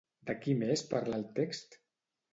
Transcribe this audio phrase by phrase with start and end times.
[0.29, 1.81] De qui més parla el text?